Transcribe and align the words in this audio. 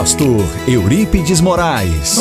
pastor 0.00 0.40
Eurípides 0.66 1.42
Moraes. 1.42 2.16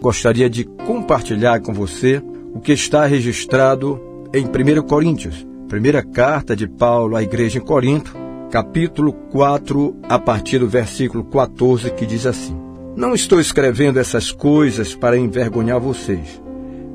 Gostaria 0.00 0.48
de 0.48 0.62
compartilhar 0.62 1.60
com 1.60 1.72
você 1.72 2.22
o 2.54 2.60
que 2.60 2.70
está 2.70 3.04
registrado 3.04 4.00
em 4.32 4.44
1 4.44 4.82
Coríntios, 4.86 5.44
primeira 5.66 6.04
carta 6.04 6.54
de 6.54 6.68
Paulo 6.68 7.16
à 7.16 7.22
igreja 7.24 7.58
em 7.58 7.62
Corinto, 7.62 8.14
capítulo 8.48 9.12
4, 9.12 9.96
a 10.08 10.20
partir 10.20 10.60
do 10.60 10.68
versículo 10.68 11.24
14, 11.24 11.90
que 11.90 12.06
diz 12.06 12.26
assim: 12.26 12.71
Não 12.94 13.14
estou 13.14 13.40
escrevendo 13.40 13.98
essas 13.98 14.30
coisas 14.30 14.94
para 14.94 15.16
envergonhar 15.16 15.80
vocês, 15.80 16.42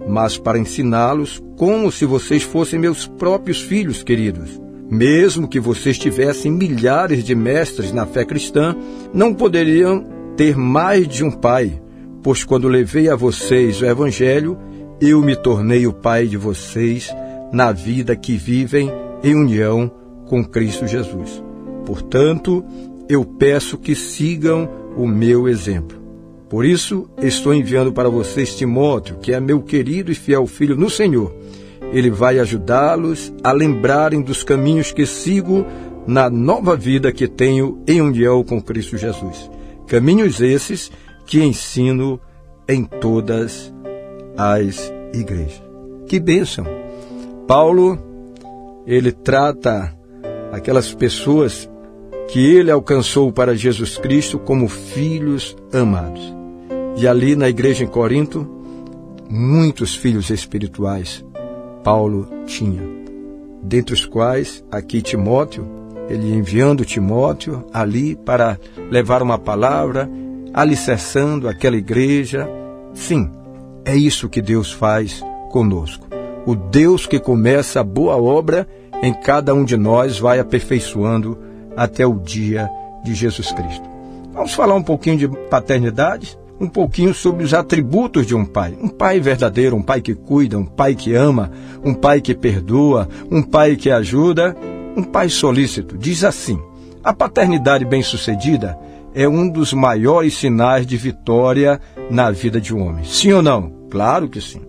mas 0.07 0.37
para 0.37 0.59
ensiná-los 0.59 1.41
como 1.57 1.91
se 1.91 2.05
vocês 2.05 2.43
fossem 2.43 2.77
meus 2.77 3.07
próprios 3.07 3.61
filhos 3.61 4.03
queridos. 4.03 4.61
Mesmo 4.89 5.47
que 5.47 5.59
vocês 5.59 5.97
tivessem 5.97 6.51
milhares 6.51 7.23
de 7.23 7.33
mestres 7.33 7.91
na 7.91 8.05
fé 8.05 8.23
cristã, 8.23 8.75
não 9.11 9.33
poderiam 9.33 10.05
ter 10.37 10.55
mais 10.55 11.07
de 11.07 11.23
um 11.23 11.31
pai, 11.31 11.81
pois 12.21 12.43
quando 12.43 12.67
levei 12.67 13.09
a 13.09 13.15
vocês 13.15 13.81
o 13.81 13.85
Evangelho, 13.85 14.55
eu 15.01 15.19
me 15.21 15.35
tornei 15.35 15.87
o 15.87 15.93
pai 15.93 16.27
de 16.27 16.37
vocês 16.37 17.09
na 17.51 17.71
vida 17.71 18.15
que 18.15 18.37
vivem 18.37 18.91
em 19.23 19.35
união 19.35 19.91
com 20.27 20.45
Cristo 20.45 20.85
Jesus. 20.85 21.43
Portanto, 21.85 22.63
eu 23.09 23.25
peço 23.25 23.77
que 23.79 23.95
sigam 23.95 24.69
o 24.97 25.07
meu 25.07 25.47
exemplo. 25.47 25.97
Por 26.49 26.65
isso, 26.65 27.09
estou 27.21 27.53
enviando 27.53 27.93
para 27.93 28.09
vocês 28.09 28.55
Timóteo, 28.55 29.17
que 29.17 29.33
é 29.33 29.39
meu 29.39 29.61
querido 29.61 30.11
e 30.11 30.15
fiel 30.15 30.47
filho 30.47 30.75
no 30.75 30.89
Senhor. 30.89 31.33
Ele 31.91 32.09
vai 32.09 32.39
ajudá-los 32.39 33.33
a 33.43 33.51
lembrarem 33.51 34.21
dos 34.21 34.43
caminhos 34.43 34.91
que 34.91 35.05
sigo 35.05 35.65
na 36.07 36.29
nova 36.29 36.75
vida 36.75 37.11
que 37.11 37.27
tenho 37.27 37.81
em 37.87 38.01
união 38.01 38.43
com 38.43 38.61
Cristo 38.61 38.97
Jesus. 38.97 39.49
Caminhos 39.87 40.41
esses 40.41 40.91
que 41.25 41.43
ensino 41.43 42.19
em 42.67 42.83
todas 42.83 43.73
as 44.37 44.91
igrejas. 45.13 45.61
Que 46.07 46.19
bênção! 46.19 46.65
Paulo, 47.45 47.97
ele 48.85 49.11
trata 49.11 49.93
aquelas 50.51 50.93
pessoas 50.93 51.69
que 52.27 52.55
ele 52.55 52.69
alcançou 52.69 53.31
para 53.31 53.55
Jesus 53.55 53.97
Cristo 53.97 54.37
como 54.37 54.67
filhos 54.67 55.55
amados. 55.73 56.35
E 56.97 57.07
ali 57.07 57.35
na 57.35 57.47
igreja 57.47 57.83
em 57.83 57.87
Corinto, 57.87 58.47
muitos 59.29 59.95
filhos 59.95 60.29
espirituais 60.29 61.23
Paulo 61.83 62.27
tinha, 62.45 62.81
dentre 63.63 63.93
os 63.93 64.05
quais 64.05 64.63
aqui 64.69 65.01
Timóteo, 65.01 65.65
ele 66.09 66.33
enviando 66.33 66.83
Timóteo 66.83 67.65
ali 67.73 68.15
para 68.15 68.59
levar 68.91 69.21
uma 69.21 69.37
palavra, 69.37 70.09
alicerçando 70.53 71.47
aquela 71.47 71.77
igreja. 71.77 72.49
Sim, 72.93 73.29
é 73.85 73.95
isso 73.95 74.27
que 74.27 74.41
Deus 74.41 74.71
faz 74.71 75.23
conosco. 75.49 76.07
O 76.45 76.55
Deus 76.55 77.05
que 77.05 77.19
começa 77.19 77.79
a 77.79 77.83
boa 77.83 78.17
obra 78.17 78.67
em 79.01 79.13
cada 79.13 79.53
um 79.53 79.63
de 79.63 79.77
nós 79.77 80.17
vai 80.17 80.39
aperfeiçoando 80.39 81.37
até 81.77 82.05
o 82.05 82.19
dia 82.19 82.69
de 83.03 83.13
Jesus 83.13 83.51
Cristo. 83.51 83.87
Vamos 84.33 84.53
falar 84.53 84.75
um 84.75 84.83
pouquinho 84.83 85.17
de 85.17 85.27
paternidade, 85.49 86.37
um 86.59 86.67
pouquinho 86.67 87.13
sobre 87.13 87.43
os 87.43 87.53
atributos 87.53 88.25
de 88.25 88.35
um 88.35 88.43
pai. 88.43 88.77
Um 88.81 88.89
pai 88.89 89.19
verdadeiro, 89.19 89.75
um 89.75 89.81
pai 89.81 90.01
que 90.01 90.15
cuida, 90.15 90.57
um 90.57 90.65
pai 90.65 90.95
que 90.95 91.13
ama, 91.13 91.51
um 91.83 91.93
pai 91.93 92.19
que 92.19 92.33
perdoa, 92.33 93.07
um 93.31 93.43
pai 93.43 93.75
que 93.75 93.91
ajuda, 93.91 94.57
um 94.95 95.03
pai 95.03 95.29
solícito. 95.29 95.97
Diz 95.97 96.23
assim: 96.23 96.59
a 97.03 97.13
paternidade 97.13 97.85
bem-sucedida 97.85 98.77
é 99.13 99.27
um 99.27 99.47
dos 99.47 99.71
maiores 99.71 100.37
sinais 100.37 100.85
de 100.85 100.97
vitória 100.97 101.79
na 102.09 102.31
vida 102.31 102.59
de 102.59 102.75
um 102.75 102.85
homem. 102.85 103.05
Sim 103.05 103.33
ou 103.33 103.41
não? 103.41 103.71
Claro 103.89 104.27
que 104.27 104.41
sim. 104.41 104.61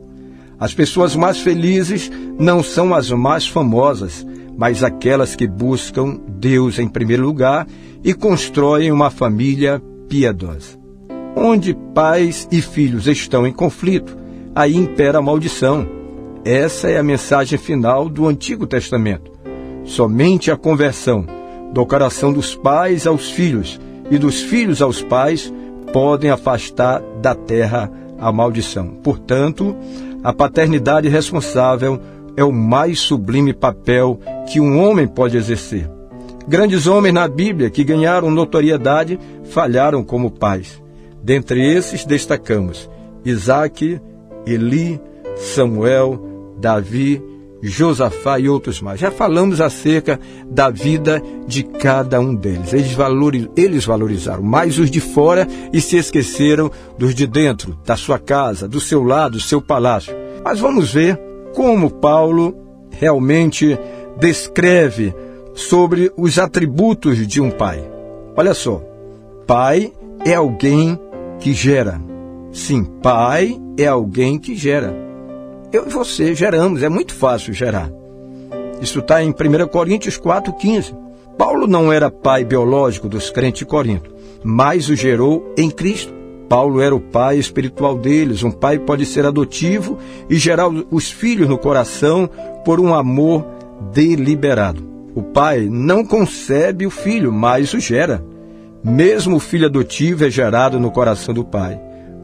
As 0.60 0.74
pessoas 0.74 1.14
mais 1.14 1.38
felizes 1.38 2.10
não 2.38 2.62
são 2.62 2.94
as 2.94 3.10
mais 3.10 3.46
famosas, 3.46 4.26
mas 4.58 4.82
aquelas 4.82 5.36
que 5.36 5.46
buscam 5.46 6.18
Deus 6.26 6.80
em 6.80 6.88
primeiro 6.88 7.24
lugar 7.24 7.64
e 8.02 8.12
constroem 8.12 8.90
uma 8.90 9.08
família 9.08 9.80
piedosa. 10.08 10.76
Onde 11.36 11.72
pais 11.94 12.48
e 12.50 12.60
filhos 12.60 13.06
estão 13.06 13.46
em 13.46 13.52
conflito, 13.52 14.18
aí 14.52 14.76
impera 14.76 15.18
a 15.18 15.22
maldição. 15.22 15.88
Essa 16.44 16.90
é 16.90 16.98
a 16.98 17.04
mensagem 17.04 17.56
final 17.56 18.08
do 18.08 18.26
Antigo 18.26 18.66
Testamento. 18.66 19.30
Somente 19.84 20.50
a 20.50 20.56
conversão 20.56 21.24
do 21.72 21.86
coração 21.86 22.32
dos 22.32 22.56
pais 22.56 23.06
aos 23.06 23.30
filhos 23.30 23.80
e 24.10 24.18
dos 24.18 24.42
filhos 24.42 24.82
aos 24.82 25.00
pais 25.00 25.52
podem 25.92 26.30
afastar 26.30 27.00
da 27.22 27.32
terra 27.32 27.88
a 28.18 28.32
maldição. 28.32 28.88
Portanto, 29.04 29.76
a 30.24 30.32
paternidade 30.32 31.08
responsável 31.08 32.00
é 32.38 32.44
o 32.44 32.52
mais 32.52 33.00
sublime 33.00 33.52
papel 33.52 34.20
que 34.46 34.60
um 34.60 34.80
homem 34.80 35.08
pode 35.08 35.36
exercer. 35.36 35.90
Grandes 36.46 36.86
homens 36.86 37.12
na 37.12 37.26
Bíblia 37.26 37.68
que 37.68 37.82
ganharam 37.82 38.30
notoriedade 38.30 39.18
falharam 39.50 40.04
como 40.04 40.30
pais. 40.30 40.80
Dentre 41.20 41.60
esses 41.68 42.04
destacamos 42.04 42.88
Isaac, 43.24 44.00
Eli, 44.46 45.00
Samuel, 45.34 46.54
Davi, 46.60 47.20
Josafá 47.60 48.38
e 48.38 48.48
outros 48.48 48.80
mais. 48.80 49.00
Já 49.00 49.10
falamos 49.10 49.60
acerca 49.60 50.20
da 50.48 50.70
vida 50.70 51.20
de 51.44 51.64
cada 51.64 52.20
um 52.20 52.36
deles. 52.36 52.72
Eles, 52.72 52.92
valoriz, 52.92 53.48
eles 53.56 53.84
valorizaram 53.84 54.44
mais 54.44 54.78
os 54.78 54.88
de 54.88 55.00
fora 55.00 55.44
e 55.72 55.80
se 55.80 55.96
esqueceram 55.96 56.70
dos 56.96 57.16
de 57.16 57.26
dentro, 57.26 57.76
da 57.84 57.96
sua 57.96 58.16
casa, 58.16 58.68
do 58.68 58.80
seu 58.80 59.02
lado, 59.02 59.32
do 59.32 59.40
seu 59.40 59.60
palácio. 59.60 60.14
Mas 60.44 60.60
vamos 60.60 60.92
ver 60.92 61.27
como 61.58 61.90
Paulo 61.90 62.54
realmente 62.88 63.76
descreve 64.16 65.12
sobre 65.54 66.12
os 66.16 66.38
atributos 66.38 67.26
de 67.26 67.40
um 67.40 67.50
pai. 67.50 67.82
Olha 68.36 68.54
só, 68.54 68.80
pai 69.44 69.92
é 70.24 70.34
alguém 70.34 70.96
que 71.40 71.52
gera. 71.52 72.00
Sim, 72.52 72.84
pai 72.84 73.60
é 73.76 73.88
alguém 73.88 74.38
que 74.38 74.54
gera. 74.54 74.94
Eu 75.72 75.88
e 75.88 75.90
você 75.90 76.32
geramos, 76.32 76.84
é 76.84 76.88
muito 76.88 77.12
fácil 77.12 77.52
gerar. 77.52 77.90
Isso 78.80 79.00
está 79.00 79.20
em 79.20 79.30
1 79.30 79.66
Coríntios 79.66 80.16
4,15. 80.16 80.96
Paulo 81.36 81.66
não 81.66 81.92
era 81.92 82.08
pai 82.08 82.44
biológico 82.44 83.08
dos 83.08 83.30
crentes 83.30 83.58
de 83.58 83.66
Corinto, 83.66 84.14
mas 84.44 84.88
o 84.88 84.94
gerou 84.94 85.52
em 85.58 85.72
Cristo. 85.72 86.17
Paulo 86.48 86.80
era 86.80 86.94
o 86.94 87.00
pai 87.00 87.38
espiritual 87.38 87.96
deles. 87.96 88.42
Um 88.42 88.50
pai 88.50 88.78
pode 88.78 89.04
ser 89.04 89.26
adotivo 89.26 89.98
e 90.30 90.36
gerar 90.36 90.68
os 90.68 91.10
filhos 91.10 91.48
no 91.48 91.58
coração 91.58 92.28
por 92.64 92.80
um 92.80 92.94
amor 92.94 93.44
deliberado. 93.92 94.82
O 95.14 95.22
pai 95.22 95.68
não 95.70 96.04
concebe 96.04 96.86
o 96.86 96.90
filho, 96.90 97.32
mas 97.32 97.72
o 97.74 97.80
gera. 97.80 98.24
Mesmo 98.82 99.36
o 99.36 99.40
filho 99.40 99.66
adotivo 99.66 100.24
é 100.24 100.30
gerado 100.30 100.78
no 100.78 100.90
coração 100.90 101.34
do 101.34 101.44
pai. 101.44 101.78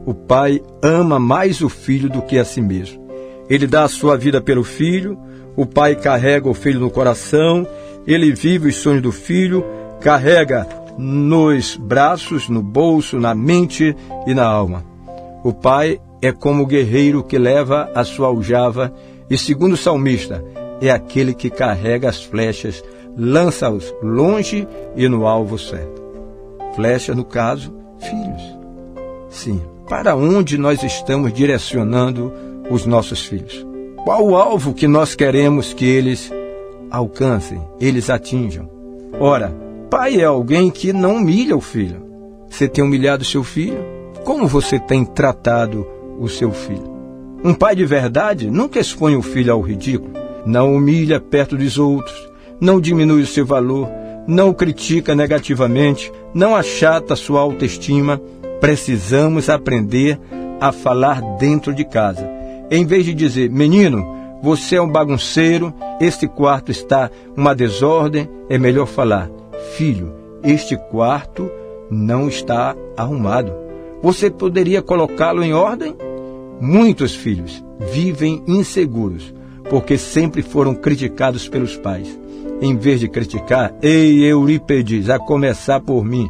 O 0.05 0.13
pai 0.13 0.61
ama 0.81 1.19
mais 1.19 1.61
o 1.61 1.69
filho 1.69 2.09
do 2.09 2.21
que 2.21 2.37
a 2.37 2.45
si 2.45 2.61
mesmo. 2.61 3.05
Ele 3.49 3.67
dá 3.67 3.83
a 3.83 3.89
sua 3.89 4.17
vida 4.17 4.41
pelo 4.41 4.63
filho, 4.63 5.17
o 5.55 5.65
pai 5.65 5.95
carrega 5.95 6.49
o 6.49 6.53
filho 6.53 6.79
no 6.79 6.89
coração, 6.89 7.67
ele 8.07 8.31
vive 8.31 8.69
os 8.69 8.75
sonhos 8.75 9.01
do 9.01 9.11
filho, 9.11 9.63
carrega 9.99 10.67
nos 10.97 11.75
braços, 11.75 12.49
no 12.49 12.61
bolso, 12.61 13.19
na 13.19 13.35
mente 13.35 13.95
e 14.25 14.33
na 14.33 14.45
alma. 14.45 14.83
O 15.43 15.53
pai 15.53 15.99
é 16.21 16.31
como 16.31 16.63
o 16.63 16.65
guerreiro 16.65 17.23
que 17.23 17.37
leva 17.37 17.89
a 17.93 18.03
sua 18.03 18.27
aljava 18.27 18.93
e, 19.29 19.37
segundo 19.37 19.73
o 19.73 19.77
salmista, 19.77 20.43
é 20.81 20.89
aquele 20.89 21.33
que 21.33 21.49
carrega 21.49 22.09
as 22.09 22.23
flechas, 22.23 22.83
lança-os 23.17 23.93
longe 24.01 24.67
e 24.95 25.07
no 25.07 25.27
alvo 25.27 25.57
certo. 25.57 26.03
Flecha, 26.75 27.13
no 27.13 27.23
caso, 27.23 27.73
filhos. 27.99 28.57
Sim, 29.29 29.61
para 29.87 30.15
onde 30.15 30.57
nós 30.57 30.83
estamos 30.83 31.31
direcionando 31.31 32.33
os 32.69 32.85
nossos 32.85 33.25
filhos? 33.25 33.65
Qual 34.03 34.25
o 34.25 34.35
alvo 34.35 34.73
que 34.73 34.87
nós 34.87 35.15
queremos 35.15 35.73
que 35.73 35.85
eles 35.85 36.31
alcancem, 36.91 37.61
eles 37.79 38.09
atinjam? 38.09 38.69
Ora, 39.19 39.64
pai 39.95 40.19
é 40.19 40.25
alguém 40.25 40.69
que 40.69 40.91
não 40.91 41.15
humilha 41.15 41.55
o 41.55 41.61
filho. 41.61 42.03
Você 42.49 42.67
tem 42.67 42.83
humilhado 42.83 43.23
seu 43.23 43.45
filho? 43.45 43.77
Como 44.25 44.45
você 44.45 44.77
tem 44.77 45.05
tratado 45.05 45.87
o 46.19 46.27
seu 46.27 46.51
filho? 46.51 46.93
Um 47.41 47.53
pai 47.53 47.77
de 47.77 47.85
verdade 47.85 48.51
nunca 48.51 48.77
expõe 48.77 49.15
o 49.15 49.21
filho 49.21 49.53
ao 49.53 49.61
ridículo, 49.61 50.11
não 50.45 50.75
humilha 50.75 51.17
perto 51.21 51.55
dos 51.55 51.77
outros, 51.77 52.13
não 52.59 52.81
diminui 52.81 53.21
o 53.21 53.25
seu 53.25 53.45
valor, 53.45 53.87
não 54.27 54.49
o 54.49 54.53
critica 54.53 55.15
negativamente, 55.15 56.11
não 56.33 56.57
achata 56.57 57.15
sua 57.15 57.39
autoestima. 57.39 58.21
Precisamos 58.59 59.49
aprender 59.49 60.19
a 60.59 60.73
falar 60.73 61.21
dentro 61.37 61.73
de 61.73 61.85
casa. 61.85 62.29
Em 62.69 62.85
vez 62.85 63.05
de 63.05 63.13
dizer, 63.13 63.49
menino, 63.49 64.05
você 64.43 64.75
é 64.75 64.81
um 64.81 64.91
bagunceiro, 64.91 65.73
este 66.01 66.27
quarto 66.27 66.69
está 66.69 67.09
uma 67.33 67.55
desordem, 67.55 68.29
é 68.49 68.57
melhor 68.57 68.87
falar, 68.87 69.29
filho, 69.75 70.13
este 70.43 70.77
quarto 70.89 71.49
não 71.89 72.27
está 72.27 72.75
arrumado. 72.95 73.51
Você 74.01 74.29
poderia 74.29 74.81
colocá-lo 74.81 75.43
em 75.43 75.53
ordem? 75.53 75.95
Muitos 76.61 77.15
filhos 77.15 77.63
vivem 77.91 78.43
inseguros 78.47 79.33
porque 79.69 79.97
sempre 79.97 80.41
foram 80.41 80.75
criticados 80.75 81.47
pelos 81.47 81.75
pais. 81.75 82.19
Em 82.61 82.75
vez 82.75 82.99
de 82.99 83.09
criticar, 83.09 83.73
ei 83.81 84.23
Eurípedes, 84.23 85.09
a 85.09 85.19
começar 85.19 85.79
por 85.81 86.05
mim. 86.05 86.29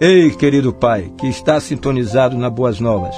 Ei, 0.00 0.30
querido 0.30 0.72
pai, 0.72 1.12
que 1.18 1.26
está 1.26 1.60
sintonizado 1.60 2.36
na 2.36 2.48
Boas 2.48 2.80
Novas, 2.80 3.16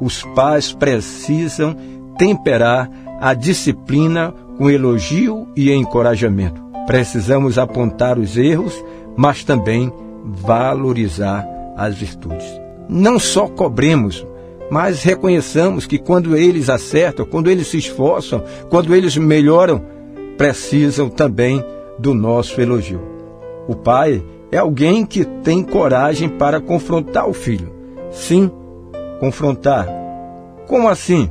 os 0.00 0.22
pais 0.34 0.72
precisam 0.72 1.76
temperar 2.18 2.90
a 3.20 3.34
disciplina 3.34 4.32
com 4.56 4.70
elogio 4.70 5.46
e 5.56 5.72
encorajamento. 5.72 6.60
Precisamos 6.86 7.58
apontar 7.58 8.18
os 8.18 8.36
erros, 8.36 8.74
mas 9.16 9.44
também 9.44 9.92
valorizar 10.24 11.46
as 11.76 11.96
virtudes. 11.96 12.60
Não 12.88 13.18
só 13.18 13.46
cobremos, 13.46 14.26
mas 14.70 15.02
reconheçamos 15.02 15.86
que 15.86 15.98
quando 15.98 16.36
eles 16.36 16.68
acertam, 16.68 17.26
quando 17.26 17.50
eles 17.50 17.66
se 17.66 17.78
esforçam, 17.78 18.42
quando 18.68 18.94
eles 18.94 19.16
melhoram, 19.16 19.82
precisam 20.36 21.08
também 21.08 21.64
do 21.98 22.14
nosso 22.14 22.60
elogio. 22.60 23.00
O 23.68 23.74
pai 23.74 24.22
é 24.50 24.58
alguém 24.58 25.04
que 25.04 25.24
tem 25.24 25.62
coragem 25.62 26.28
para 26.28 26.60
confrontar 26.60 27.28
o 27.28 27.32
filho. 27.32 27.72
Sim, 28.10 28.50
confrontar. 29.18 29.86
Como 30.66 30.88
assim? 30.88 31.30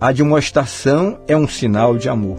A 0.00 0.10
demonstração 0.10 1.18
é 1.28 1.36
um 1.36 1.46
sinal 1.46 1.96
de 1.96 2.08
amor. 2.08 2.36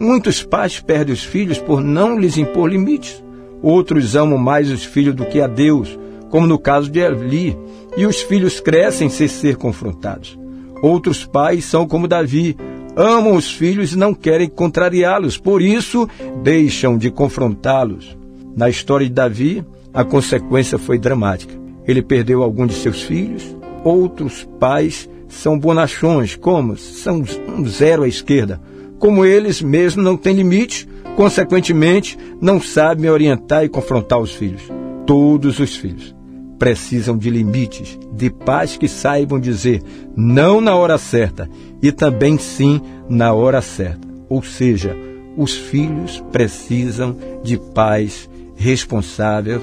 Muitos 0.00 0.42
pais 0.42 0.80
perdem 0.80 1.14
os 1.14 1.22
filhos 1.22 1.58
por 1.58 1.80
não 1.80 2.18
lhes 2.18 2.36
impor 2.36 2.68
limites. 2.68 3.22
Outros 3.62 4.14
amam 4.14 4.38
mais 4.38 4.70
os 4.70 4.84
filhos 4.84 5.14
do 5.14 5.26
que 5.26 5.40
a 5.40 5.46
Deus, 5.46 5.98
como 6.30 6.46
no 6.46 6.58
caso 6.58 6.90
de 6.90 7.00
Eli, 7.00 7.56
e 7.96 8.06
os 8.06 8.20
filhos 8.20 8.60
crescem 8.60 9.08
sem 9.08 9.26
ser 9.26 9.56
confrontados. 9.56 10.38
Outros 10.82 11.24
pais 11.24 11.64
são 11.64 11.86
como 11.86 12.06
Davi, 12.06 12.56
amam 12.96 13.34
os 13.34 13.50
filhos 13.50 13.92
e 13.92 13.98
não 13.98 14.14
querem 14.14 14.48
contrariá-los, 14.48 15.36
por 15.36 15.60
isso 15.60 16.08
deixam 16.42 16.96
de 16.96 17.10
confrontá-los. 17.10 18.16
Na 18.56 18.68
história 18.68 19.06
de 19.06 19.12
Davi, 19.12 19.64
a 19.92 20.04
consequência 20.04 20.78
foi 20.78 20.98
dramática. 20.98 21.54
Ele 21.86 22.02
perdeu 22.02 22.42
algum 22.42 22.66
de 22.66 22.74
seus 22.74 23.02
filhos, 23.02 23.56
outros 23.82 24.46
pais 24.60 25.08
são 25.28 25.58
bonachões, 25.58 26.36
como 26.36 26.76
são 26.76 27.22
um 27.48 27.66
zero 27.66 28.02
à 28.02 28.08
esquerda. 28.08 28.60
Como 28.98 29.24
eles 29.24 29.62
mesmos 29.62 30.04
não 30.04 30.16
têm 30.16 30.34
limite, 30.34 30.88
consequentemente, 31.16 32.18
não 32.40 32.60
sabem 32.60 33.10
orientar 33.10 33.64
e 33.64 33.68
confrontar 33.68 34.18
os 34.18 34.34
filhos. 34.34 34.62
Todos 35.06 35.58
os 35.60 35.76
filhos 35.76 36.14
precisam 36.58 37.16
de 37.16 37.30
limites, 37.30 37.98
de 38.12 38.30
pais 38.30 38.76
que 38.76 38.88
saibam 38.88 39.38
dizer 39.38 39.82
não 40.16 40.60
na 40.60 40.74
hora 40.74 40.98
certa 40.98 41.48
e 41.80 41.92
também 41.92 42.36
sim 42.36 42.80
na 43.08 43.32
hora 43.32 43.62
certa. 43.62 44.06
Ou 44.28 44.42
seja, 44.42 44.96
os 45.36 45.56
filhos 45.56 46.22
precisam 46.32 47.16
de 47.44 47.56
pais 47.56 48.28
responsáveis, 48.56 49.62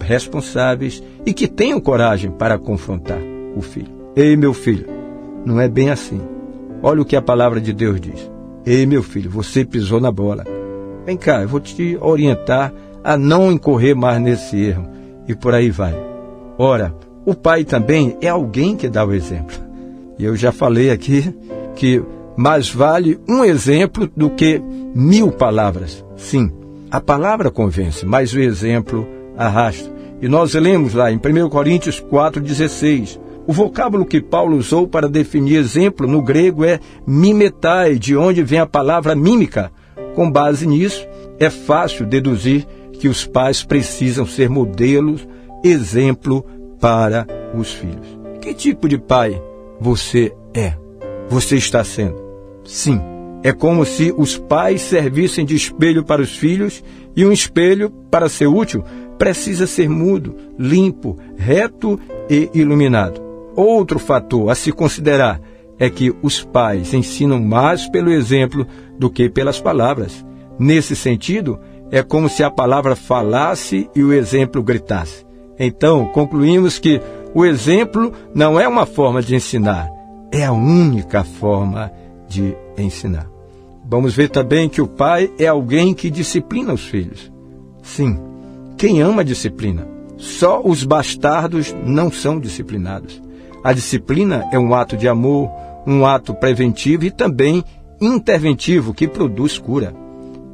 responsáveis 0.00 1.02
e 1.24 1.32
que 1.32 1.46
tenham 1.46 1.80
coragem 1.80 2.32
para 2.32 2.58
confrontar 2.58 3.20
o 3.56 3.62
filho. 3.62 3.92
Ei, 4.16 4.36
meu 4.36 4.52
filho, 4.52 4.86
não 5.46 5.60
é 5.60 5.68
bem 5.68 5.90
assim. 5.90 6.20
Olha 6.82 7.02
o 7.02 7.04
que 7.04 7.14
a 7.14 7.22
palavra 7.22 7.60
de 7.60 7.72
Deus 7.72 8.00
diz. 8.00 8.30
Ei, 8.64 8.86
meu 8.86 9.02
filho, 9.02 9.30
você 9.30 9.64
pisou 9.64 10.00
na 10.00 10.12
bola. 10.12 10.44
Vem 11.04 11.16
cá, 11.16 11.42
eu 11.42 11.48
vou 11.48 11.60
te 11.60 11.98
orientar 12.00 12.72
a 13.02 13.16
não 13.16 13.50
incorrer 13.50 13.96
mais 13.96 14.20
nesse 14.20 14.56
erro. 14.56 14.88
E 15.26 15.34
por 15.34 15.54
aí 15.54 15.70
vai. 15.70 15.94
Ora, 16.56 16.94
o 17.24 17.34
pai 17.34 17.64
também 17.64 18.16
é 18.20 18.28
alguém 18.28 18.76
que 18.76 18.88
dá 18.88 19.04
o 19.04 19.12
exemplo. 19.12 19.56
E 20.18 20.24
eu 20.24 20.36
já 20.36 20.52
falei 20.52 20.90
aqui 20.90 21.34
que 21.74 22.02
mais 22.36 22.70
vale 22.70 23.18
um 23.28 23.44
exemplo 23.44 24.08
do 24.16 24.30
que 24.30 24.62
mil 24.94 25.32
palavras. 25.32 26.04
Sim, 26.16 26.52
a 26.90 27.00
palavra 27.00 27.50
convence, 27.50 28.06
mas 28.06 28.32
o 28.32 28.38
exemplo 28.38 29.06
arrasta. 29.36 29.90
E 30.20 30.28
nós 30.28 30.54
lemos 30.54 30.94
lá 30.94 31.10
em 31.10 31.16
1 31.16 31.48
Coríntios 31.48 32.00
4,16. 32.00 33.18
O 33.46 33.52
vocábulo 33.52 34.06
que 34.06 34.20
Paulo 34.20 34.56
usou 34.56 34.86
para 34.86 35.08
definir 35.08 35.56
exemplo 35.56 36.06
no 36.06 36.22
grego 36.22 36.64
é 36.64 36.78
mimetai, 37.06 37.98
de 37.98 38.16
onde 38.16 38.42
vem 38.42 38.60
a 38.60 38.66
palavra 38.66 39.14
mímica. 39.14 39.72
Com 40.14 40.30
base 40.30 40.66
nisso, 40.66 41.06
é 41.38 41.50
fácil 41.50 42.06
deduzir 42.06 42.66
que 42.92 43.08
os 43.08 43.26
pais 43.26 43.64
precisam 43.64 44.24
ser 44.24 44.48
modelos 44.48 45.26
exemplo 45.64 46.44
para 46.80 47.26
os 47.54 47.72
filhos. 47.72 48.06
Que 48.40 48.54
tipo 48.54 48.88
de 48.88 48.98
pai 48.98 49.42
você 49.80 50.32
é? 50.54 50.74
Você 51.28 51.56
está 51.56 51.82
sendo? 51.82 52.22
Sim, 52.64 53.00
é 53.42 53.52
como 53.52 53.84
se 53.84 54.14
os 54.16 54.38
pais 54.38 54.82
servissem 54.82 55.44
de 55.44 55.56
espelho 55.56 56.04
para 56.04 56.22
os 56.22 56.36
filhos 56.36 56.82
e 57.16 57.26
um 57.26 57.32
espelho, 57.32 57.90
para 58.10 58.28
ser 58.28 58.46
útil, 58.46 58.84
precisa 59.18 59.66
ser 59.66 59.88
mudo, 59.88 60.36
limpo, 60.58 61.18
reto 61.36 61.98
e 62.30 62.48
iluminado. 62.54 63.31
Outro 63.54 63.98
fator 63.98 64.50
a 64.50 64.54
se 64.54 64.72
considerar 64.72 65.40
é 65.78 65.90
que 65.90 66.14
os 66.22 66.42
pais 66.42 66.94
ensinam 66.94 67.40
mais 67.40 67.88
pelo 67.88 68.10
exemplo 68.10 68.66
do 68.98 69.10
que 69.10 69.28
pelas 69.28 69.60
palavras. 69.60 70.24
Nesse 70.58 70.94
sentido, 70.94 71.58
é 71.90 72.02
como 72.02 72.28
se 72.28 72.42
a 72.42 72.50
palavra 72.50 72.94
falasse 72.94 73.90
e 73.94 74.02
o 74.02 74.12
exemplo 74.12 74.62
gritasse. 74.62 75.26
Então, 75.58 76.06
concluímos 76.06 76.78
que 76.78 77.00
o 77.34 77.44
exemplo 77.44 78.12
não 78.34 78.58
é 78.58 78.66
uma 78.66 78.86
forma 78.86 79.22
de 79.22 79.34
ensinar, 79.34 79.90
é 80.30 80.44
a 80.44 80.52
única 80.52 81.24
forma 81.24 81.92
de 82.28 82.56
ensinar. 82.78 83.28
Vamos 83.84 84.14
ver 84.14 84.30
também 84.30 84.68
que 84.68 84.80
o 84.80 84.86
pai 84.86 85.30
é 85.38 85.46
alguém 85.46 85.92
que 85.92 86.10
disciplina 86.10 86.72
os 86.72 86.84
filhos. 86.84 87.30
Sim, 87.82 88.18
quem 88.78 89.02
ama 89.02 89.24
disciplina. 89.24 89.86
Só 90.16 90.62
os 90.64 90.84
bastardos 90.84 91.74
não 91.84 92.10
são 92.10 92.38
disciplinados. 92.38 93.20
A 93.64 93.72
disciplina 93.72 94.44
é 94.52 94.58
um 94.58 94.74
ato 94.74 94.96
de 94.96 95.06
amor, 95.06 95.48
um 95.86 96.04
ato 96.04 96.34
preventivo 96.34 97.04
e 97.04 97.10
também 97.10 97.64
interventivo 98.00 98.92
que 98.92 99.06
produz 99.06 99.56
cura. 99.56 99.94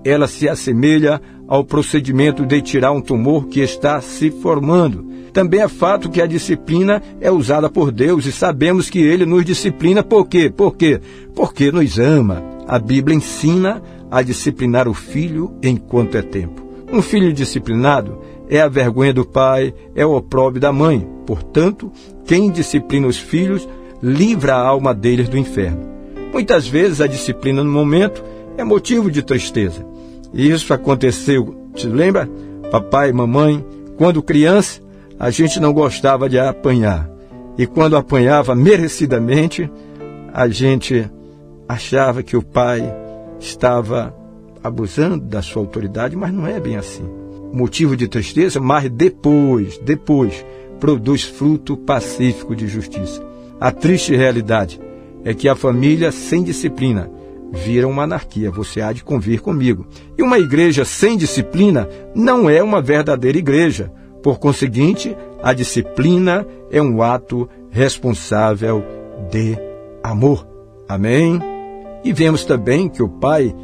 Ela 0.04 0.26
se 0.26 0.48
assemelha 0.48 1.20
ao 1.46 1.64
procedimento 1.64 2.44
de 2.44 2.60
tirar 2.60 2.92
um 2.92 3.00
tumor 3.00 3.46
que 3.46 3.60
está 3.60 4.00
se 4.00 4.30
formando. 4.30 5.08
Também 5.32 5.60
é 5.60 5.68
fato 5.68 6.10
que 6.10 6.20
a 6.20 6.26
disciplina 6.26 7.02
é 7.20 7.30
usada 7.30 7.70
por 7.70 7.90
Deus 7.90 8.26
e 8.26 8.32
sabemos 8.32 8.90
que 8.90 8.98
Ele 8.98 9.24
nos 9.24 9.44
disciplina 9.44 10.02
por 10.02 10.26
quê? 10.26 10.50
Por 10.54 10.76
quê? 10.76 11.00
Porque 11.34 11.72
nos 11.72 11.98
ama. 11.98 12.42
A 12.66 12.78
Bíblia 12.78 13.16
ensina 13.16 13.82
a 14.10 14.20
disciplinar 14.20 14.86
o 14.86 14.94
filho 14.94 15.54
enquanto 15.62 16.16
é 16.16 16.22
tempo. 16.22 16.67
Um 16.90 17.02
filho 17.02 17.32
disciplinado 17.32 18.18
é 18.48 18.60
a 18.60 18.68
vergonha 18.68 19.12
do 19.12 19.24
pai, 19.26 19.74
é 19.94 20.06
o 20.06 20.16
opróbrio 20.16 20.60
da 20.60 20.72
mãe. 20.72 21.06
Portanto, 21.26 21.92
quem 22.24 22.50
disciplina 22.50 23.06
os 23.06 23.18
filhos 23.18 23.68
livra 24.02 24.54
a 24.54 24.66
alma 24.66 24.94
deles 24.94 25.28
do 25.28 25.36
inferno. 25.36 25.86
Muitas 26.32 26.66
vezes 26.66 27.00
a 27.00 27.06
disciplina 27.06 27.62
no 27.62 27.70
momento 27.70 28.22
é 28.56 28.64
motivo 28.64 29.10
de 29.10 29.22
tristeza. 29.22 29.86
Isso 30.32 30.72
aconteceu, 30.72 31.54
te 31.74 31.86
lembra? 31.86 32.28
Papai 32.70 33.10
e 33.10 33.12
mamãe, 33.12 33.64
quando 33.96 34.22
criança, 34.22 34.80
a 35.18 35.30
gente 35.30 35.58
não 35.60 35.72
gostava 35.72 36.28
de 36.28 36.38
apanhar. 36.38 37.10
E 37.56 37.66
quando 37.66 37.96
apanhava 37.96 38.54
merecidamente, 38.54 39.70
a 40.32 40.48
gente 40.48 41.10
achava 41.68 42.22
que 42.22 42.36
o 42.36 42.42
pai 42.42 42.82
estava 43.40 44.14
abusando 44.62 45.24
da 45.24 45.42
sua 45.42 45.62
autoridade, 45.62 46.16
mas 46.16 46.32
não 46.32 46.46
é 46.46 46.58
bem 46.60 46.76
assim. 46.76 47.04
Motivo 47.52 47.96
de 47.96 48.08
tristeza, 48.08 48.60
mas 48.60 48.90
depois, 48.90 49.78
depois, 49.78 50.44
produz 50.78 51.24
fruto 51.24 51.76
pacífico 51.76 52.54
de 52.54 52.66
justiça. 52.66 53.26
A 53.60 53.70
triste 53.70 54.14
realidade 54.14 54.80
é 55.24 55.34
que 55.34 55.48
a 55.48 55.56
família 55.56 56.12
sem 56.12 56.42
disciplina 56.42 57.10
vira 57.52 57.88
uma 57.88 58.04
anarquia, 58.04 58.50
você 58.50 58.80
há 58.80 58.92
de 58.92 59.02
convir 59.02 59.40
comigo. 59.40 59.86
E 60.16 60.22
uma 60.22 60.38
igreja 60.38 60.84
sem 60.84 61.16
disciplina 61.16 61.88
não 62.14 62.48
é 62.48 62.62
uma 62.62 62.80
verdadeira 62.80 63.38
igreja. 63.38 63.90
Por 64.22 64.38
conseguinte, 64.38 65.16
a 65.42 65.52
disciplina 65.52 66.46
é 66.70 66.82
um 66.82 67.02
ato 67.02 67.48
responsável 67.70 68.84
de 69.30 69.56
amor. 70.02 70.46
Amém? 70.88 71.40
E 72.04 72.12
vemos 72.12 72.44
também 72.44 72.88
que 72.88 73.02
o 73.02 73.08
pai 73.08 73.54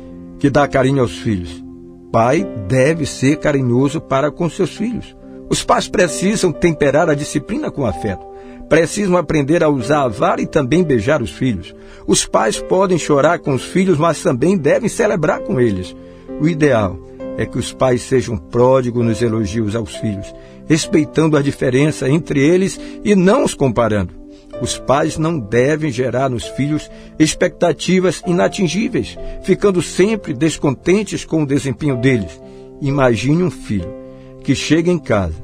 que 0.45 0.51
dá 0.51 0.69
carinho 0.69 1.01
aos 1.01 1.17
filhos, 1.17 1.65
pai 2.13 2.47
deve 2.69 3.07
ser 3.07 3.39
carinhoso 3.39 3.99
para 3.99 4.31
com 4.31 4.47
seus 4.47 4.77
filhos. 4.77 5.17
Os 5.49 5.65
pais 5.65 5.89
precisam 5.89 6.53
temperar 6.53 7.09
a 7.09 7.15
disciplina 7.15 7.71
com 7.71 7.87
afeto 7.87 8.27
precisam 8.69 9.17
aprender 9.17 9.63
a 9.63 9.69
usar 9.71 10.03
a 10.03 10.09
vara 10.09 10.43
e 10.43 10.47
também 10.47 10.83
beijar 10.83 11.23
os 11.23 11.31
filhos. 11.31 11.75
Os 12.07 12.27
pais 12.27 12.61
podem 12.61 12.99
chorar 12.99 13.39
com 13.39 13.55
os 13.55 13.63
filhos, 13.63 13.99
mas 13.99 14.23
também 14.23 14.57
devem 14.57 14.89
celebrar 14.89 15.41
com 15.41 15.59
eles. 15.59 15.97
O 16.41 16.47
ideal 16.47 16.99
é 17.39 17.47
que 17.47 17.59
os 17.59 17.73
pais 17.73 18.03
sejam 18.03 18.37
pródigos 18.37 19.05
nos 19.05 19.23
elogios 19.23 19.75
aos 19.75 19.95
filhos, 19.97 20.35
respeitando 20.67 21.39
a 21.39 21.43
diferença 21.43 22.09
entre 22.09 22.41
eles 22.41 22.79
e 23.03 23.15
não 23.15 23.45
os 23.45 23.55
comparando. 23.55 24.24
Os 24.65 24.79
pais 24.79 25.19
não 25.19 25.39
devem 25.39 25.93
gerar 25.93 26.31
nos 26.31 26.47
filhos 26.47 26.91
expectativas 27.19 28.23
inatingíveis, 28.27 29.15
ficando 29.43 29.83
sempre 29.83 30.33
descontentes 30.33 31.23
com 31.23 31.43
o 31.43 31.47
desempenho 31.47 31.99
deles. 31.99 32.41
Imagine 32.81 33.43
um 33.43 33.51
filho 33.51 33.95
que 34.43 34.55
chega 34.55 34.91
em 34.91 34.99
casa, 34.99 35.35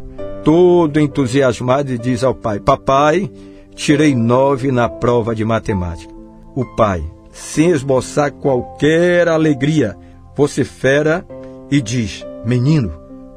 todo 0.43 0.99
entusiasmado, 0.99 1.93
e 1.93 1.99
diz 1.99 2.25
ao 2.25 2.35
pai: 2.35 2.61
Papai, 2.61 3.31
tirei 3.75 4.15
nove 4.15 4.73
na 4.73 4.89
prova 4.89 5.35
de 5.35 5.45
matemática. 5.45 6.15
O 6.57 6.65
pai, 6.65 7.05
sem 7.31 7.73
esboçar 7.73 8.33
qualquer 8.33 9.29
alegria, 9.29 9.99
vocifera 10.35 11.27
e 11.71 11.83
diz: 11.83 12.25
Menino, 12.47 12.91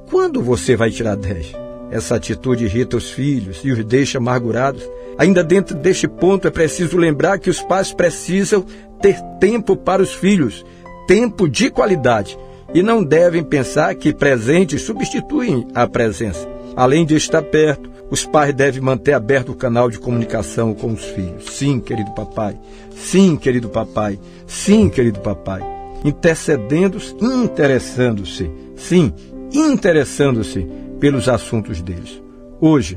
quando 0.10 0.42
você 0.42 0.78
vai 0.78 0.90
tirar 0.92 1.18
dez? 1.18 1.63
Essa 1.94 2.16
atitude 2.16 2.66
irrita 2.66 2.98
os 2.98 3.12
filhos 3.12 3.62
e 3.64 3.72
os 3.72 3.86
deixa 3.86 4.18
amargurados. 4.18 4.82
Ainda 5.16 5.44
dentro 5.44 5.78
deste 5.78 6.08
ponto 6.08 6.48
é 6.48 6.50
preciso 6.50 6.98
lembrar 6.98 7.38
que 7.38 7.52
os 7.52 7.62
pais 7.62 7.94
precisam 7.94 8.66
ter 9.00 9.22
tempo 9.40 9.78
para 9.78 10.02
os 10.02 10.12
filhos, 10.12 10.66
tempo 11.08 11.48
de 11.48 11.70
qualidade, 11.70 12.36
e 12.74 12.82
não 12.82 13.04
devem 13.04 13.44
pensar 13.44 13.94
que 13.94 14.12
presentes 14.12 14.82
substituem 14.82 15.68
a 15.76 15.86
presença. 15.86 16.50
Além 16.76 17.06
de 17.06 17.14
estar 17.14 17.44
perto, 17.44 17.92
os 18.10 18.26
pais 18.26 18.56
devem 18.56 18.82
manter 18.82 19.14
aberto 19.14 19.52
o 19.52 19.56
canal 19.56 19.88
de 19.88 20.00
comunicação 20.00 20.74
com 20.74 20.94
os 20.94 21.04
filhos. 21.04 21.46
Sim, 21.52 21.80
querido 21.80 22.10
papai. 22.16 22.58
Sim, 22.96 23.36
querido 23.36 23.70
papai. 23.70 24.20
Sim, 24.48 24.90
querido 24.90 25.20
papai. 25.20 25.62
Intercedendo, 26.04 26.98
interessando-se. 27.22 28.50
Sim, 28.76 29.14
interessando-se 29.54 30.68
pelos 31.04 31.28
assuntos 31.28 31.82
deles. 31.82 32.24
Hoje, 32.62 32.96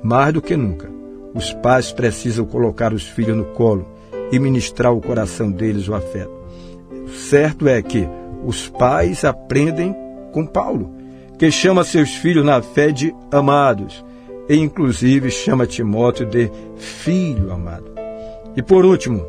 mais 0.00 0.32
do 0.32 0.40
que 0.40 0.56
nunca, 0.56 0.88
os 1.34 1.52
pais 1.54 1.90
precisam 1.90 2.44
colocar 2.44 2.92
os 2.94 3.02
filhos 3.02 3.36
no 3.36 3.46
colo 3.46 3.84
e 4.30 4.38
ministrar 4.38 4.92
ao 4.92 5.00
coração 5.00 5.50
deles 5.50 5.88
o 5.88 5.94
afeto. 5.94 6.30
Certo 7.08 7.66
é 7.66 7.82
que 7.82 8.08
os 8.44 8.68
pais 8.68 9.24
aprendem 9.24 9.92
com 10.30 10.46
Paulo, 10.46 10.94
que 11.36 11.50
chama 11.50 11.82
seus 11.82 12.10
filhos 12.10 12.46
na 12.46 12.62
fé 12.62 12.92
de 12.92 13.12
amados, 13.32 14.04
e 14.48 14.54
inclusive 14.54 15.28
chama 15.28 15.66
Timóteo 15.66 16.26
de 16.26 16.48
filho 16.76 17.50
amado. 17.50 17.90
E 18.56 18.62
por 18.62 18.84
último, 18.84 19.26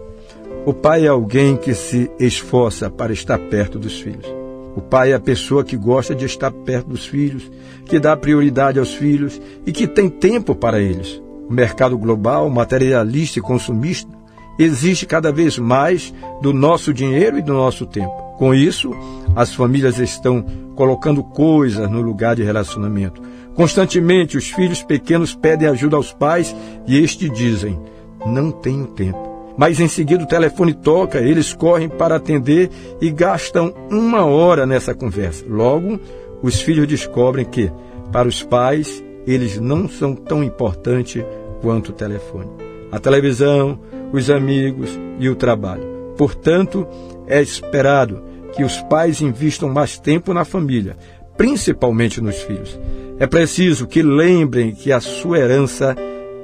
o 0.68 0.72
pai 0.72 1.06
é 1.06 1.08
alguém 1.08 1.58
que 1.58 1.74
se 1.74 2.12
esforça 2.20 2.92
para 2.92 3.12
estar 3.12 3.40
perto 3.40 3.80
dos 3.80 4.00
filhos. 4.00 4.39
O 4.80 4.82
pai 4.82 5.12
é 5.12 5.16
a 5.16 5.20
pessoa 5.20 5.62
que 5.62 5.76
gosta 5.76 6.16
de 6.16 6.24
estar 6.24 6.50
perto 6.52 6.88
dos 6.88 7.06
filhos, 7.06 7.52
que 7.86 8.00
dá 8.00 8.16
prioridade 8.16 8.80
aos 8.80 8.94
filhos 8.94 9.40
e 9.66 9.74
que 9.74 9.86
tem 9.86 10.08
tempo 10.08 10.56
para 10.56 10.80
eles. 10.80 11.22
O 11.50 11.54
mercado 11.54 11.98
global, 11.98 12.50
materialista 12.50 13.40
e 13.40 13.42
consumista 13.42 14.10
exige 14.58 15.06
cada 15.06 15.34
vez 15.34 15.60
mais 15.60 16.14
do 16.42 16.54
nosso 16.54 16.94
dinheiro 16.94 17.38
e 17.38 17.42
do 17.42 17.52
nosso 17.52 17.86
tempo. 17.86 18.16
Com 18.38 18.56
isso, 18.56 18.94
as 19.36 19.54
famílias 19.54 20.00
estão 20.00 20.46
colocando 20.78 21.26
coisas 21.26 21.92
no 21.92 22.00
lugar 22.00 22.38
de 22.38 22.44
relacionamento. 22.44 23.22
Constantemente, 23.56 24.38
os 24.38 24.50
filhos 24.50 24.82
pequenos 24.82 25.36
pedem 25.36 25.68
ajuda 25.68 25.98
aos 25.98 26.14
pais 26.14 26.56
e 26.88 26.98
estes 26.98 27.30
dizem: 27.34 27.78
Não 28.26 28.50
tenho 28.50 28.88
tempo. 28.88 29.29
Mas 29.60 29.78
em 29.78 29.90
seguida 29.90 30.24
o 30.24 30.26
telefone 30.26 30.74
toca, 30.74 31.20
eles 31.20 31.54
correm 31.54 31.90
para 31.90 32.16
atender 32.16 32.70
e 33.02 33.12
gastam 33.12 33.74
uma 33.92 34.24
hora 34.24 34.66
nessa 34.66 34.96
conversa. 34.96 35.44
Logo, 35.50 36.00
os 36.42 36.62
filhos 36.62 36.88
descobrem 36.88 37.44
que, 37.44 37.70
para 38.10 38.30
os 38.30 38.42
pais, 38.42 39.04
eles 39.28 39.60
não 39.60 39.90
são 39.90 40.16
tão 40.16 40.42
importantes 40.42 41.26
quanto 41.62 41.90
o 41.90 41.94
telefone. 41.94 42.50
A 42.90 43.00
televisão, 43.00 43.78
os 44.14 44.30
amigos 44.30 44.98
e 45.20 45.28
o 45.28 45.36
trabalho. 45.36 45.84
Portanto, 46.18 46.88
é 47.28 47.42
esperado 47.42 48.24
que 48.56 48.64
os 48.64 48.82
pais 48.84 49.22
investam 49.22 49.68
mais 49.68 50.00
tempo 50.00 50.34
na 50.34 50.46
família, 50.46 50.96
principalmente 51.36 52.22
nos 52.22 52.38
filhos. 52.44 52.80
É 53.20 53.28
preciso 53.28 53.88
que 53.88 54.02
lembrem 54.02 54.72
que 54.72 54.90
a 54.90 55.02
sua 55.02 55.38
herança 55.38 55.98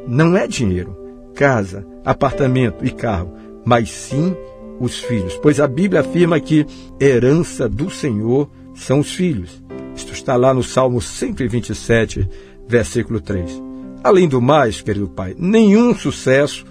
não 0.06 0.36
é 0.36 0.46
dinheiro, 0.46 1.05
casa, 1.36 1.86
apartamento 2.04 2.86
e 2.86 2.90
carro, 2.90 3.34
mas 3.66 3.92
sim 3.92 4.36
os 4.80 4.98
filhos, 4.98 5.38
pois 5.42 5.60
a 5.60 5.68
Bíblia 5.68 6.02
afirma 6.02 6.40
que 6.40 6.66
herança 7.00 7.68
do 7.70 7.90
Senhor 7.90 8.50
são 8.74 9.00
os 9.02 9.14
filhos. 9.14 9.62
Isto 9.96 10.14
está 10.14 10.36
lá 10.36 10.54
no 10.54 10.64
Salmo 10.64 11.02
127, 11.02 12.28
versículo 12.68 13.22
3. 13.22 13.62
Além 14.04 14.28
do 14.28 14.42
mais, 14.42 14.82
querido 14.82 15.08
pai, 15.08 15.36
nenhum 15.38 15.94
sucesso 15.96 16.66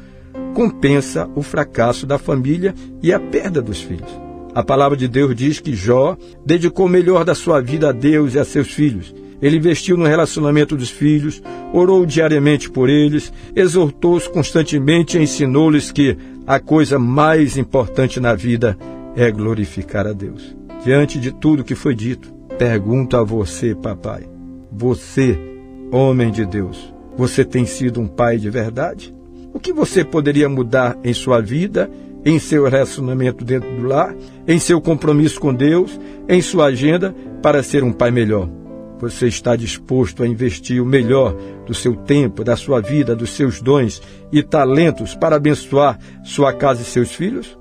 compensa 0.54 1.28
o 1.34 1.42
fracasso 1.42 2.06
da 2.06 2.18
família 2.18 2.74
e 3.02 3.12
a 3.12 3.20
perda 3.20 3.60
dos 3.60 3.80
filhos. 3.80 4.10
A 4.54 4.62
palavra 4.62 4.96
de 4.96 5.08
Deus 5.08 5.34
diz 5.34 5.58
que 5.58 5.74
Jó 5.74 6.16
dedicou 6.44 6.86
o 6.86 6.88
melhor 6.88 7.24
da 7.24 7.34
sua 7.34 7.60
vida 7.60 7.88
a 7.88 7.92
Deus 7.92 8.34
e 8.34 8.38
a 8.38 8.44
seus 8.44 8.70
filhos. 8.70 9.12
Ele 9.40 9.56
investiu 9.56 9.96
no 9.96 10.06
relacionamento 10.06 10.76
dos 10.76 10.90
filhos, 10.90 11.42
orou 11.72 12.06
diariamente 12.06 12.70
por 12.70 12.88
eles, 12.88 13.32
exortou-os 13.54 14.28
constantemente 14.28 15.18
e 15.18 15.22
ensinou-lhes 15.22 15.90
que 15.90 16.16
a 16.46 16.60
coisa 16.60 16.98
mais 16.98 17.56
importante 17.56 18.20
na 18.20 18.34
vida 18.34 18.76
é 19.16 19.30
glorificar 19.30 20.06
a 20.06 20.12
Deus. 20.12 20.54
Diante 20.84 21.18
de 21.18 21.32
tudo 21.32 21.64
que 21.64 21.74
foi 21.74 21.94
dito, 21.94 22.32
pergunto 22.58 23.16
a 23.16 23.24
você, 23.24 23.74
papai, 23.74 24.28
você, 24.70 25.38
homem 25.90 26.30
de 26.30 26.44
Deus, 26.44 26.92
você 27.16 27.44
tem 27.44 27.64
sido 27.64 28.00
um 28.00 28.06
pai 28.06 28.38
de 28.38 28.50
verdade? 28.50 29.14
O 29.52 29.60
que 29.60 29.72
você 29.72 30.04
poderia 30.04 30.48
mudar 30.48 30.98
em 31.04 31.14
sua 31.14 31.40
vida, 31.40 31.90
em 32.24 32.38
seu 32.38 32.68
relacionamento 32.68 33.44
dentro 33.44 33.70
do 33.76 33.86
lar, 33.86 34.14
em 34.46 34.58
seu 34.58 34.80
compromisso 34.80 35.40
com 35.40 35.54
Deus, 35.54 35.98
em 36.28 36.42
sua 36.42 36.66
agenda 36.66 37.14
para 37.40 37.62
ser 37.62 37.84
um 37.84 37.92
pai 37.92 38.10
melhor? 38.10 38.48
Você 39.00 39.26
está 39.26 39.56
disposto 39.56 40.22
a 40.22 40.26
investir 40.26 40.82
o 40.82 40.86
melhor 40.86 41.34
do 41.66 41.74
seu 41.74 41.94
tempo, 41.94 42.44
da 42.44 42.56
sua 42.56 42.80
vida, 42.80 43.14
dos 43.14 43.30
seus 43.30 43.60
dons 43.60 44.00
e 44.32 44.42
talentos 44.42 45.14
para 45.14 45.36
abençoar 45.36 45.98
sua 46.24 46.52
casa 46.52 46.82
e 46.82 46.84
seus 46.84 47.12
filhos? 47.12 47.58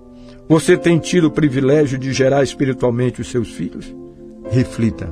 Você 0.47 0.77
tem 0.77 0.99
tido 0.99 1.27
o 1.27 1.31
privilégio 1.31 1.97
de 1.97 2.13
gerar 2.13 2.43
espiritualmente 2.43 3.21
os 3.21 3.27
seus 3.27 3.49
filhos? 3.49 3.93
Reflita. 4.51 5.11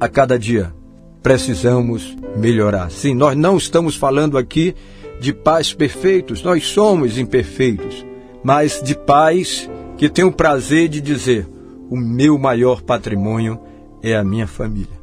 A 0.00 0.08
cada 0.08 0.38
dia 0.38 0.74
precisamos 1.22 2.16
melhorar. 2.36 2.90
Sim, 2.90 3.14
nós 3.14 3.36
não 3.36 3.56
estamos 3.56 3.96
falando 3.96 4.38
aqui 4.38 4.74
de 5.20 5.32
pais 5.32 5.72
perfeitos, 5.72 6.42
nós 6.42 6.66
somos 6.66 7.18
imperfeitos, 7.18 8.04
mas 8.42 8.82
de 8.82 8.94
pais 8.94 9.68
que 9.96 10.08
têm 10.08 10.24
o 10.24 10.32
prazer 10.32 10.88
de 10.88 11.00
dizer: 11.00 11.48
o 11.88 11.96
meu 11.96 12.38
maior 12.38 12.82
patrimônio 12.82 13.58
é 14.02 14.14
a 14.14 14.24
minha 14.24 14.46
família. 14.46 14.95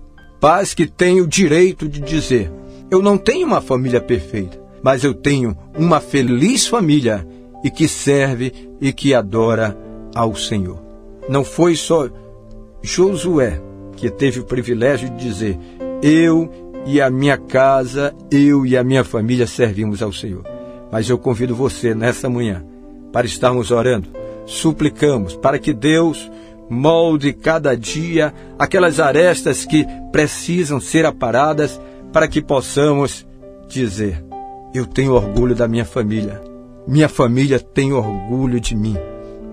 Pais 0.44 0.74
que 0.74 0.86
têm 0.86 1.22
o 1.22 1.26
direito 1.26 1.88
de 1.88 2.02
dizer: 2.02 2.52
eu 2.92 3.02
não 3.02 3.18
tenho 3.18 3.48
uma 3.48 3.62
família 3.62 4.02
perfeita, 4.02 4.60
mas 4.84 5.02
eu 5.02 5.14
tenho 5.14 5.58
uma 5.74 6.02
feliz 6.02 6.68
família 6.68 7.26
e 7.64 7.72
que 7.72 7.88
serve 7.88 8.52
e 8.82 8.92
que 8.92 9.14
adora 9.14 9.74
ao 10.14 10.36
Senhor. 10.36 10.84
Não 11.30 11.46
foi 11.46 11.78
só 11.78 12.10
Josué 12.82 13.62
que 13.96 14.10
teve 14.10 14.42
o 14.42 14.44
privilégio 14.44 15.10
de 15.12 15.16
dizer: 15.16 15.58
eu 16.02 16.52
e 16.86 17.00
a 17.00 17.10
minha 17.10 17.38
casa, 17.38 18.14
eu 18.30 18.66
e 18.66 18.76
a 18.76 18.84
minha 18.84 19.06
família 19.06 19.48
servimos 19.48 20.04
ao 20.04 20.12
Senhor. 20.12 20.44
Mas 20.92 21.10
eu 21.10 21.18
convido 21.18 21.56
você 21.56 21.96
nessa 21.96 22.30
manhã 22.30 22.66
para 23.14 23.26
estarmos 23.26 23.72
orando, 23.72 24.10
suplicamos 24.46 25.38
para 25.38 25.58
que 25.58 25.72
Deus 25.72 26.30
molde 26.70 27.34
cada 27.34 27.76
dia 27.76 28.34
aquelas 28.58 29.00
arestas 29.00 29.66
que 29.66 29.86
precisam 30.12 30.80
ser 30.80 31.06
aparadas 31.06 31.80
para 32.12 32.28
que 32.28 32.42
possamos 32.42 33.26
dizer: 33.68 34.24
Eu 34.74 34.86
tenho 34.86 35.14
orgulho 35.14 35.56
da 35.56 35.68
minha 35.68 35.86
família, 35.86 36.42
minha 36.88 37.10
família 37.10 37.60
tem 37.60 37.94
orgulho 37.94 38.60
de 38.60 38.76
mim, 38.76 38.98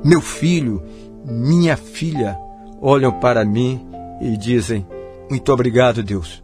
meu 0.05 0.21
filho, 0.21 0.83
minha 1.25 1.77
filha 1.77 2.39
olham 2.81 3.13
para 3.13 3.45
mim 3.45 3.87
e 4.21 4.37
dizem: 4.37 4.87
muito 5.31 5.53
obrigado, 5.53 6.03
Deus, 6.03 6.43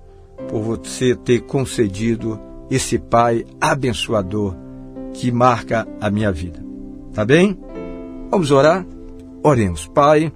por 0.49 0.63
você 0.63 1.17
ter 1.17 1.41
concedido 1.41 2.39
esse 2.71 3.01
Pai 3.01 3.45
abençoador 3.61 4.55
que 5.13 5.33
marca 5.33 5.89
a 6.01 6.09
minha 6.09 6.31
vida. 6.31 6.65
Tá 7.13 7.25
bem? 7.25 7.59
Vamos 8.31 8.53
orar? 8.53 8.87
Oremos. 9.47 9.87
Pai, 9.87 10.33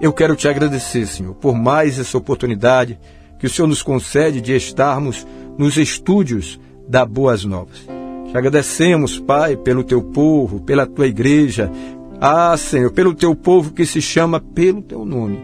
eu 0.00 0.12
quero 0.12 0.36
te 0.36 0.46
agradecer, 0.46 1.08
Senhor, 1.08 1.34
por 1.34 1.56
mais 1.56 1.98
essa 1.98 2.16
oportunidade 2.16 2.96
que 3.36 3.46
o 3.46 3.50
Senhor 3.50 3.66
nos 3.66 3.82
concede 3.82 4.40
de 4.40 4.54
estarmos 4.54 5.26
nos 5.58 5.76
estúdios 5.76 6.60
da 6.88 7.04
Boas 7.04 7.44
Novas. 7.44 7.84
Te 8.30 8.38
agradecemos, 8.38 9.18
Pai, 9.18 9.56
pelo 9.56 9.82
teu 9.82 10.00
povo, 10.00 10.60
pela 10.60 10.86
tua 10.86 11.08
igreja. 11.08 11.68
Ah, 12.20 12.56
Senhor, 12.56 12.92
pelo 12.92 13.12
teu 13.12 13.34
povo 13.34 13.72
que 13.72 13.84
se 13.84 14.00
chama 14.00 14.38
pelo 14.38 14.82
teu 14.82 15.04
nome. 15.04 15.36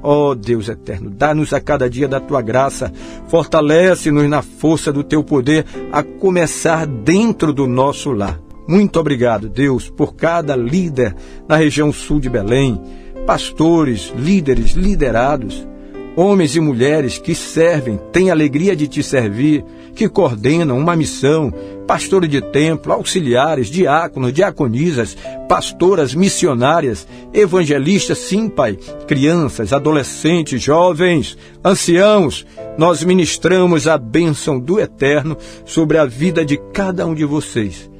Ó 0.00 0.30
oh, 0.30 0.34
Deus 0.36 0.68
eterno, 0.68 1.10
dá-nos 1.10 1.52
a 1.52 1.60
cada 1.60 1.90
dia 1.90 2.06
da 2.06 2.20
tua 2.20 2.40
graça, 2.40 2.92
fortalece-nos 3.26 4.30
na 4.30 4.40
força 4.40 4.92
do 4.92 5.02
teu 5.02 5.24
poder, 5.24 5.66
a 5.90 6.04
começar 6.04 6.86
dentro 6.86 7.52
do 7.52 7.66
nosso 7.66 8.12
lar. 8.12 8.38
Muito 8.72 8.98
obrigado, 8.98 9.50
Deus, 9.50 9.90
por 9.90 10.14
cada 10.14 10.56
líder 10.56 11.14
na 11.46 11.56
região 11.56 11.92
sul 11.92 12.18
de 12.18 12.30
Belém, 12.30 12.80
pastores, 13.26 14.10
líderes, 14.16 14.70
liderados. 14.70 15.68
Homens 16.16 16.56
e 16.56 16.60
mulheres 16.60 17.18
que 17.18 17.34
servem, 17.34 18.00
têm 18.10 18.30
alegria 18.30 18.74
de 18.74 18.88
te 18.88 19.02
servir, 19.02 19.62
que 19.94 20.08
coordenam 20.08 20.78
uma 20.78 20.96
missão, 20.96 21.52
pastores 21.86 22.30
de 22.30 22.40
templo, 22.40 22.94
auxiliares, 22.94 23.68
diáconos, 23.68 24.32
diaconisas, 24.32 25.18
pastoras, 25.46 26.14
missionárias, 26.14 27.06
evangelistas, 27.34 28.16
sim, 28.16 28.48
Pai, 28.48 28.78
crianças, 29.06 29.74
adolescentes, 29.74 30.62
jovens, 30.62 31.36
anciãos, 31.62 32.46
nós 32.78 33.04
ministramos 33.04 33.86
a 33.86 33.98
bênção 33.98 34.58
do 34.58 34.80
Eterno 34.80 35.36
sobre 35.66 35.98
a 35.98 36.06
vida 36.06 36.42
de 36.42 36.56
cada 36.72 37.04
um 37.04 37.14
de 37.14 37.26
vocês. 37.26 37.91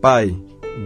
Pai, 0.00 0.34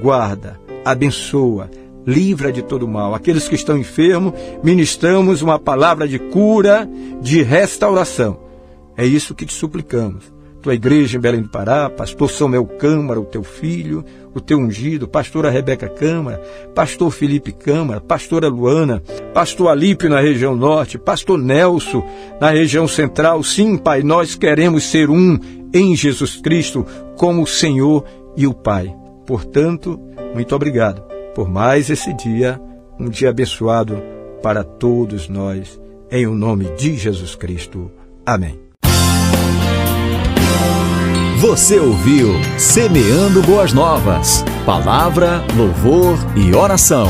guarda, 0.02 0.58
abençoa, 0.84 1.70
livra 2.06 2.52
de 2.52 2.62
todo 2.62 2.88
mal. 2.88 3.14
Aqueles 3.14 3.48
que 3.48 3.54
estão 3.54 3.76
enfermos, 3.76 4.34
ministramos 4.62 5.42
uma 5.42 5.58
palavra 5.58 6.08
de 6.08 6.18
cura, 6.18 6.88
de 7.20 7.42
restauração. 7.42 8.38
É 8.96 9.04
isso 9.04 9.34
que 9.34 9.46
te 9.46 9.52
suplicamos. 9.52 10.32
Tua 10.62 10.74
igreja 10.74 11.16
em 11.16 11.20
Belém 11.20 11.40
do 11.40 11.48
Pará, 11.48 11.88
pastor 11.88 12.30
Samuel 12.30 12.66
Câmara, 12.66 13.18
o 13.18 13.24
teu 13.24 13.42
filho, 13.42 14.04
o 14.34 14.40
teu 14.40 14.58
ungido, 14.58 15.08
pastora 15.08 15.48
Rebeca 15.48 15.88
Câmara, 15.88 16.38
pastor 16.74 17.10
Felipe 17.10 17.50
Câmara, 17.50 17.98
pastora 17.98 18.46
Luana, 18.46 19.02
pastor 19.32 19.68
Alípio 19.68 20.10
na 20.10 20.20
região 20.20 20.54
norte, 20.54 20.98
pastor 20.98 21.38
Nelson 21.38 22.06
na 22.38 22.50
região 22.50 22.86
central. 22.86 23.42
Sim, 23.42 23.78
Pai, 23.78 24.02
nós 24.02 24.34
queremos 24.34 24.84
ser 24.84 25.08
um 25.08 25.38
em 25.72 25.96
Jesus 25.96 26.36
Cristo 26.36 26.84
como 27.16 27.42
o 27.42 27.46
Senhor 27.46 28.04
e 28.36 28.46
o 28.46 28.52
Pai. 28.52 29.00
Portanto, 29.30 29.96
muito 30.34 30.56
obrigado 30.56 31.02
por 31.37 31.49
mais 31.49 31.88
esse 31.88 32.12
dia, 32.12 32.60
um 32.99 33.08
dia 33.08 33.30
abençoado 33.30 34.02
para 34.42 34.64
todos 34.64 35.28
nós, 35.28 35.80
em 36.10 36.26
o 36.26 36.34
nome 36.34 36.64
de 36.70 36.96
Jesus 36.96 37.37
Cristo. 37.37 37.92
Amém. 38.26 38.58
Você 41.38 41.78
ouviu 41.78 42.30
Semeando 42.58 43.40
Boas 43.42 43.72
Novas. 43.72 44.44
Palavra, 44.66 45.44
louvor 45.56 46.18
e 46.37 46.52
oração. 46.52 47.06